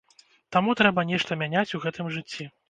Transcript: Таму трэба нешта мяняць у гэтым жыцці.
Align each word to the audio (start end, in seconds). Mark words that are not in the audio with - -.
Таму 0.55 0.73
трэба 0.79 1.03
нешта 1.11 1.37
мяняць 1.43 1.73
у 1.79 1.81
гэтым 1.85 2.11
жыцці. 2.17 2.51